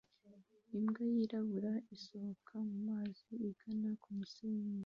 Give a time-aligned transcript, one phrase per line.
[0.77, 4.73] Imbwa yirabura isohoka mumazi igana kumusenyi